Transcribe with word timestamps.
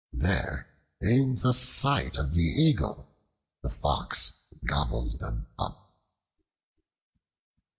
There, 0.13 0.65
in 0.99 1.35
the 1.35 1.53
sight 1.53 2.17
of 2.17 2.33
the 2.33 2.41
Eagle, 2.41 3.07
the 3.61 3.69
Fox 3.69 4.47
gobbled 4.65 5.19
them 5.19 5.45
up. 5.59 5.93